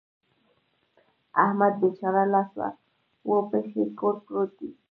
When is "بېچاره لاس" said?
1.81-2.51